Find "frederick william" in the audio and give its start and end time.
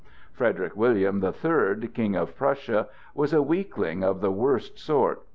0.33-1.19